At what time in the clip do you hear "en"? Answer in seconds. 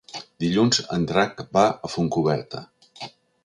0.97-1.05